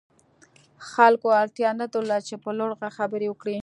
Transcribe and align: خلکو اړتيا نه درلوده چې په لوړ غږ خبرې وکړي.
خلکو 0.91 1.27
اړتيا 1.41 1.69
نه 1.81 1.85
درلوده 1.93 2.25
چې 2.27 2.35
په 2.43 2.49
لوړ 2.57 2.71
غږ 2.79 2.91
خبرې 2.97 3.27
وکړي. 3.29 3.55